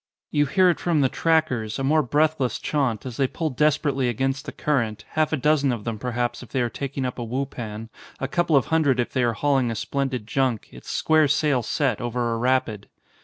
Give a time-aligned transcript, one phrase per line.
[0.31, 4.45] You hear it from the trackers, a more breathless chaunt, as they pull desperately against
[4.47, 7.87] the current, half a dozen of them perhaps if they are taking up a wupan,
[8.19, 12.01] a couple of hundred if they are hauling a splendid junk, its square sail set,
[12.01, 12.89] over a rapid.